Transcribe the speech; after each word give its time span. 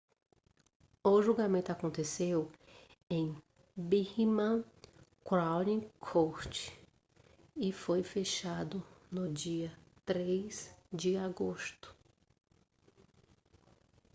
o 1.03 1.21
julgamento 1.21 1.71
aconteceu 1.71 2.51
em 3.07 3.35
birmingham 3.75 4.63
crown 5.23 5.81
court 5.99 6.71
e 7.55 7.71
foi 7.71 8.01
fechado 8.01 8.83
no 9.11 9.31
dia 9.31 9.71
3 10.07 10.75
de 10.91 11.17
agosto 11.17 11.95